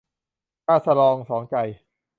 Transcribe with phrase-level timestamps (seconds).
[0.67, 1.55] กาสะลองสองใจ